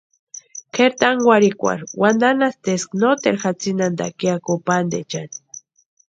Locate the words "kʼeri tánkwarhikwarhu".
0.73-1.85